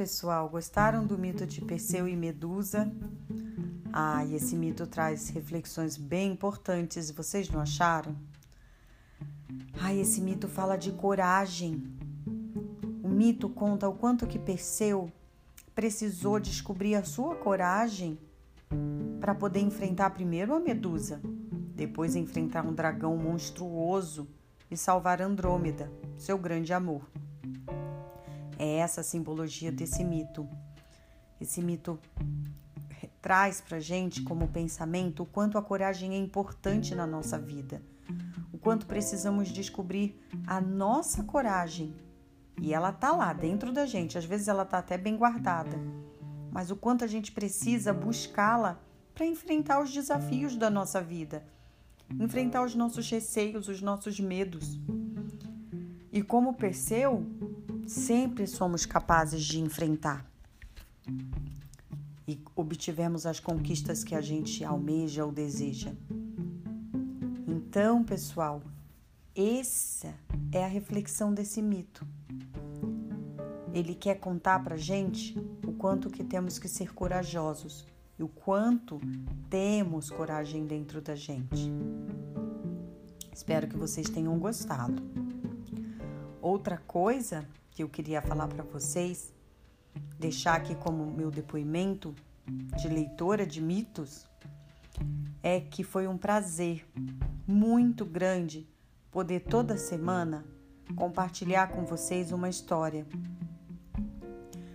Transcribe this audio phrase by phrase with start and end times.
[0.00, 2.90] pessoal, gostaram do mito de Perseu e Medusa?
[3.92, 8.16] Ah, e esse mito traz reflexões bem importantes, vocês não acharam?
[9.80, 11.82] Ah, esse mito fala de coragem.
[13.02, 15.12] O mito conta o quanto que Perseu
[15.74, 18.18] precisou descobrir a sua coragem
[19.20, 21.20] para poder enfrentar primeiro a Medusa,
[21.74, 24.28] depois enfrentar um dragão monstruoso
[24.70, 27.02] e salvar Andrômeda, seu grande amor.
[28.62, 30.46] É essa a simbologia desse mito.
[31.40, 31.98] Esse mito
[33.22, 37.80] traz para gente como pensamento o quanto a coragem é importante na nossa vida,
[38.52, 41.96] o quanto precisamos descobrir a nossa coragem.
[42.60, 45.78] E ela tá lá dentro da gente, às vezes ela tá até bem guardada,
[46.52, 48.78] mas o quanto a gente precisa buscá-la
[49.14, 51.42] para enfrentar os desafios da nossa vida,
[52.10, 54.78] enfrentar os nossos receios, os nossos medos.
[56.12, 57.24] E como Perseu,
[57.86, 60.24] sempre somos capazes de enfrentar
[62.26, 65.92] e obtivemos as conquistas que a gente almeja ou deseja.
[67.48, 68.62] Então, pessoal,
[69.34, 70.14] essa
[70.52, 72.06] é a reflexão desse mito.
[73.72, 75.36] Ele quer contar pra gente
[75.66, 77.84] o quanto que temos que ser corajosos
[78.18, 79.00] e o quanto
[79.48, 81.70] temos coragem dentro da gente.
[83.32, 85.02] Espero que vocês tenham gostado.
[86.40, 87.48] Outra coisa
[87.80, 89.32] que eu queria falar para vocês,
[90.18, 92.14] deixar aqui como meu depoimento
[92.76, 94.26] de leitora de mitos,
[95.42, 96.86] é que foi um prazer
[97.46, 98.68] muito grande
[99.10, 100.44] poder toda semana
[100.94, 103.06] compartilhar com vocês uma história.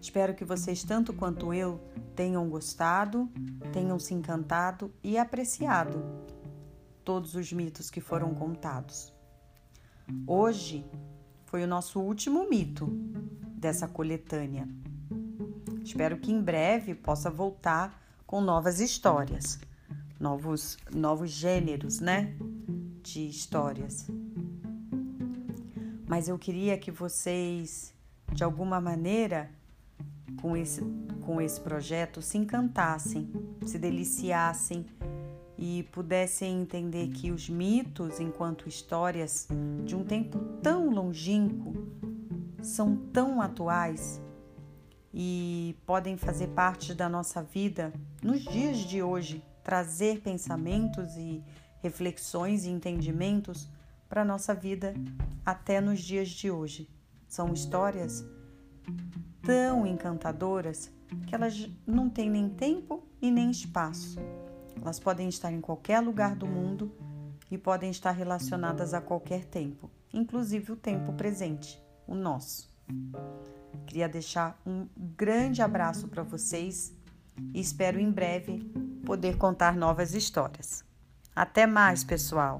[0.00, 1.80] Espero que vocês, tanto quanto eu,
[2.16, 3.30] tenham gostado,
[3.72, 6.02] tenham se encantado e apreciado
[7.04, 9.14] todos os mitos que foram contados.
[10.26, 10.84] Hoje
[11.48, 12.86] foi o nosso último mito
[13.56, 14.68] dessa coletânea.
[15.82, 19.58] Espero que em breve possa voltar com novas histórias,
[20.20, 22.36] novos, novos gêneros, né?
[23.02, 24.06] De histórias.
[26.06, 27.94] Mas eu queria que vocês,
[28.30, 29.50] de alguma maneira,
[30.42, 30.82] com esse,
[31.24, 33.32] com esse projeto, se encantassem,
[33.64, 34.84] se deliciassem
[35.58, 39.48] e pudessem entender que os mitos, enquanto histórias
[39.84, 41.74] de um tempo tão longínquo,
[42.62, 44.22] são tão atuais
[45.12, 47.92] e podem fazer parte da nossa vida
[48.22, 51.42] nos dias de hoje, trazer pensamentos e
[51.82, 53.68] reflexões e entendimentos
[54.08, 54.94] para a nossa vida
[55.44, 56.88] até nos dias de hoje.
[57.26, 58.24] São histórias
[59.42, 60.90] tão encantadoras
[61.26, 64.18] que elas não têm nem tempo e nem espaço.
[64.80, 66.92] Elas podem estar em qualquer lugar do mundo
[67.50, 72.68] e podem estar relacionadas a qualquer tempo, inclusive o tempo presente, o nosso.
[73.86, 76.92] Queria deixar um grande abraço para vocês
[77.54, 78.70] e espero em breve
[79.04, 80.84] poder contar novas histórias.
[81.34, 82.58] Até mais, pessoal!